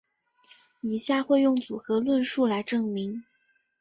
[0.79, 3.23] 以下会用组合论述来证明。